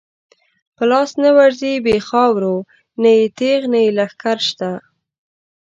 په 0.75 0.83
لاس 0.91 1.11
نه 1.23 1.29
ورځی 1.37 1.73
بی 1.85 1.97
خاورو، 2.07 2.55
نه 3.01 3.09
یې 3.17 3.25
تیغ 3.39 3.61
نه 3.73 3.79
یی 3.83 3.89
لښکر 3.97 4.37
شته 4.49 4.71